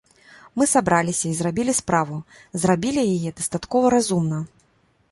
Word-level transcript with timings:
Мы 0.61 0.65
сабраліся 0.71 1.23
і 1.31 1.35
зрабілі 1.39 1.75
справу, 1.81 2.17
зрабілі 2.65 3.05
яе 3.15 3.37
дастаткова 3.43 3.95
разумна. 3.99 4.45